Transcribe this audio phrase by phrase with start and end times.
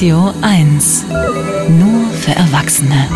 [0.00, 1.04] Radio 1.
[1.78, 3.06] Nur für Erwachsene.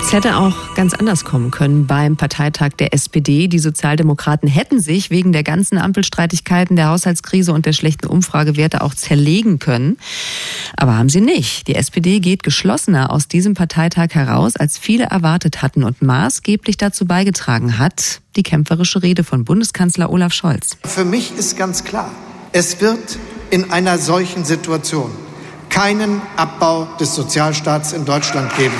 [0.00, 3.48] Es hätte auch ganz anders kommen können beim Parteitag der SPD.
[3.48, 8.94] Die Sozialdemokraten hätten sich wegen der ganzen Ampelstreitigkeiten, der Haushaltskrise und der schlechten Umfragewerte auch
[8.94, 9.98] zerlegen können.
[10.76, 11.66] Aber haben sie nicht.
[11.66, 17.06] Die SPD geht geschlossener aus diesem Parteitag heraus, als viele erwartet hatten und maßgeblich dazu
[17.06, 20.76] beigetragen hat, die kämpferische Rede von Bundeskanzler Olaf Scholz.
[20.84, 22.12] Für mich ist ganz klar,
[22.52, 23.18] es wird
[23.50, 25.10] in einer solchen Situation
[25.74, 28.74] keinen Abbau des Sozialstaats in Deutschland geben.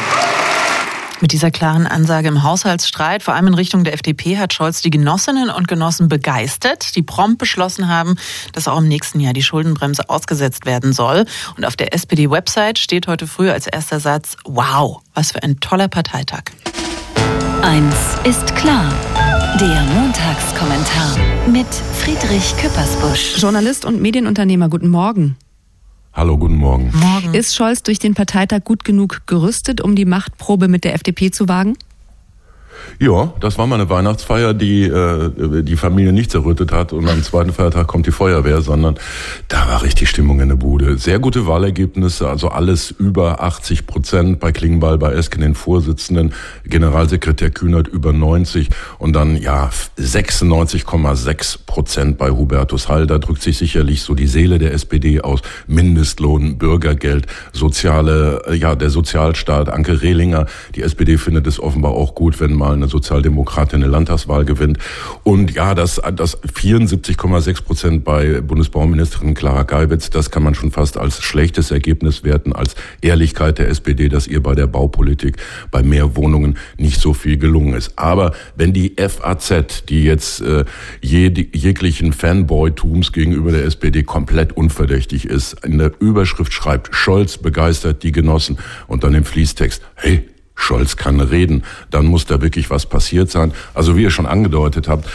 [1.20, 4.90] Mit dieser klaren Ansage im Haushaltsstreit, vor allem in Richtung der FDP, hat Scholz die
[4.90, 8.14] Genossinnen und Genossen begeistert, die prompt beschlossen haben,
[8.52, 11.24] dass auch im nächsten Jahr die Schuldenbremse ausgesetzt werden soll.
[11.56, 15.88] Und auf der SPD-Website steht heute früh als erster Satz, wow, was für ein toller
[15.88, 16.44] Parteitag.
[17.62, 18.92] Eins ist klar.
[19.60, 21.16] Der Montagskommentar
[21.48, 21.66] mit
[21.98, 23.38] Friedrich Küppersbusch.
[23.38, 25.36] Journalist und Medienunternehmer, guten Morgen.
[26.14, 26.92] Hallo, guten Morgen.
[26.94, 27.34] Morgen.
[27.34, 31.48] Ist Scholz durch den Parteitag gut genug gerüstet, um die Machtprobe mit der FDP zu
[31.48, 31.76] wagen?
[33.00, 37.22] Ja, das war mal eine Weihnachtsfeier, die äh, die Familie nicht zerrüttet hat und am
[37.22, 38.96] zweiten Feiertag kommt die Feuerwehr, sondern
[39.48, 40.98] da war richtig Stimmung in der Bude.
[40.98, 46.32] Sehr gute Wahlergebnisse, also alles über 80 Prozent bei Klingbeil, bei Esken den Vorsitzenden,
[46.64, 48.68] Generalsekretär Kühnert über 90
[48.98, 53.08] und dann ja 96,6 Prozent bei Hubertus Hall.
[53.08, 55.40] Da drückt sich sicherlich so die Seele der SPD aus.
[55.66, 60.46] Mindestlohn, Bürgergeld, soziale, ja der Sozialstaat, Anke Rehlinger.
[60.76, 64.78] Die SPD findet es offenbar auch gut, wenn mal eine Sozialdemokratin eine Landtagswahl gewinnt.
[65.24, 70.96] Und ja, das, das 74,6 Prozent bei Bundesbauministerin Clara Geiwitz, das kann man schon fast
[70.96, 75.38] als schlechtes Ergebnis werten, als Ehrlichkeit der SPD, dass ihr bei der Baupolitik
[75.72, 77.94] bei mehr Wohnungen nicht so viel gelungen ist.
[77.96, 80.64] Aber wenn die FAZ, die jetzt äh,
[81.02, 88.02] jeg jeglichen Fanboy-Tums gegenüber der SPD komplett unverdächtig ist, in der Überschrift schreibt, Scholz begeistert
[88.04, 88.58] die Genossen.
[88.86, 93.52] Und dann im Fließtext, hey, Scholz kann reden, dann muss da wirklich was passiert sein.
[93.74, 95.08] Also wie ihr schon angedeutet habt,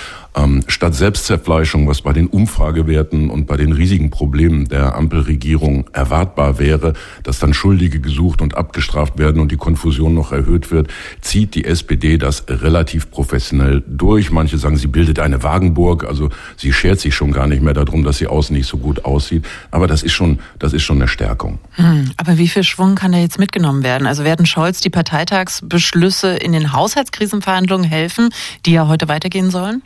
[0.67, 6.93] statt Selbstzerfleischung, was bei den Umfragewerten und bei den riesigen Problemen der Ampelregierung erwartbar wäre,
[7.23, 10.89] dass dann Schuldige gesucht und abgestraft werden und die Konfusion noch erhöht wird,
[11.21, 14.31] zieht die SPD das relativ professionell durch.
[14.31, 18.03] Manche sagen, sie bildet eine Wagenburg, also sie schert sich schon gar nicht mehr darum,
[18.03, 19.45] dass sie außen nicht so gut aussieht.
[19.71, 21.59] Aber das ist schon, das ist schon eine Stärkung.
[21.71, 24.07] Hm, aber wie viel Schwung kann da jetzt mitgenommen werden?
[24.07, 28.29] Also werden Scholz die Parteitagsbeschlüsse in den Haushaltskrisenverhandlungen helfen,
[28.65, 29.81] die ja heute weitergehen sollen?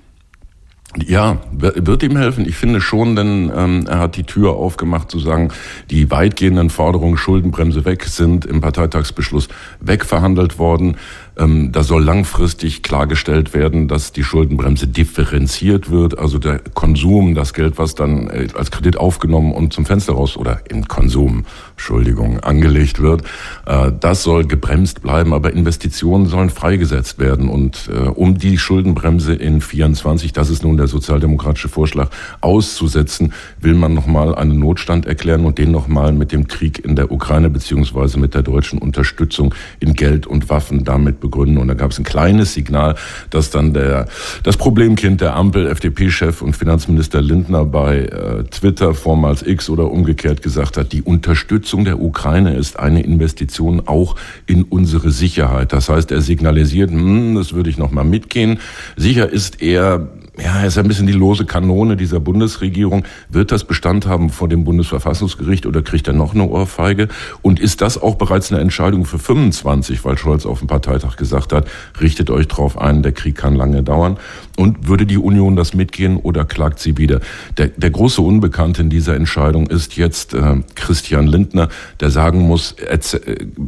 [0.97, 2.47] Ja, wird ihm helfen.
[2.47, 5.49] Ich finde schon, denn ähm, er hat die Tür aufgemacht zu sagen,
[5.89, 9.47] die weitgehenden Forderungen Schuldenbremse weg sind im Parteitagsbeschluss
[9.79, 10.97] wegverhandelt worden.
[11.35, 17.53] Ähm, da soll langfristig klargestellt werden, dass die Schuldenbremse differenziert wird, also der Konsum, das
[17.55, 22.39] Geld, was dann äh, als Kredit aufgenommen und zum Fenster raus oder im Konsum, Entschuldigung,
[22.41, 23.23] angelegt wird,
[23.66, 27.50] äh, das soll gebremst bleiben, aber Investitionen sollen freigesetzt werden.
[27.50, 32.11] Und äh, um die Schuldenbremse in 24, das ist nun der sozialdemokratische Vorschlag,
[32.41, 37.11] auszusetzen, will man nochmal einen Notstand erklären und den nochmal mit dem Krieg in der
[37.11, 41.57] Ukraine beziehungsweise mit der deutschen Unterstützung in Geld und Waffen damit begründen.
[41.57, 42.95] Und da gab es ein kleines Signal,
[43.31, 44.07] dass dann der,
[44.44, 50.44] das Problemkind der Ampel, FDP-Chef und Finanzminister Lindner bei äh, Twitter, vormals X oder umgekehrt
[50.44, 55.73] gesagt hat, die Unterstützung der Ukraine ist eine Investition auch in unsere Sicherheit.
[55.73, 58.59] Das heißt, er signalisiert, hm, das würde ich noch mal mitgehen.
[58.97, 63.03] Sicher ist er ja, ist ein bisschen die lose Kanone dieser Bundesregierung.
[63.29, 67.07] Wird das Bestand haben vor dem Bundesverfassungsgericht oder kriegt er noch eine Ohrfeige?
[67.44, 71.53] Und ist das auch bereits eine Entscheidung für 25, weil Scholz auf dem Parteitag gesagt
[71.53, 71.67] hat,
[72.01, 74.17] richtet euch drauf ein, der Krieg kann lange dauern?
[74.57, 77.19] Und würde die Union das mitgehen oder klagt sie wieder?
[77.59, 81.69] Der, der große Unbekannte in dieser Entscheidung ist jetzt äh, Christian Lindner,
[82.00, 82.97] der sagen muss, äh,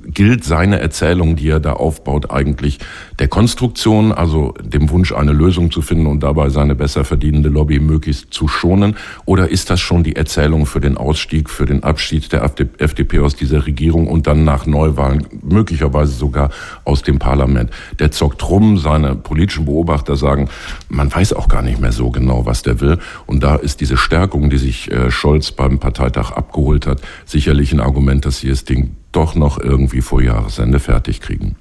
[0.07, 2.79] gilt seine Erzählung, die er da aufbaut, eigentlich
[3.19, 7.79] der Konstruktion, also dem Wunsch, eine Lösung zu finden und dabei seine besser verdienende Lobby
[7.79, 8.95] möglichst zu schonen?
[9.25, 12.43] Oder ist das schon die Erzählung für den Ausstieg, für den Abschied der
[12.79, 16.49] FDP aus dieser Regierung und dann nach Neuwahlen möglicherweise sogar
[16.83, 17.69] aus dem Parlament?
[17.99, 20.49] Der zockt rum, seine politischen Beobachter sagen,
[20.89, 22.97] man weiß auch gar nicht mehr so genau, was der will.
[23.27, 27.81] Und da ist diese Stärkung, die sich äh, Scholz beim Parteitag abgeholt hat, sicherlich ein
[27.81, 31.55] Argument, dass sie das Ding doch noch irgendwie vor Jahresende fertig kriegen.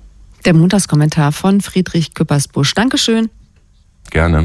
[0.45, 2.75] Der Montagskommentar von Friedrich Küppersbusch.
[2.75, 3.31] Dankeschön.
[4.11, 4.45] Gerne.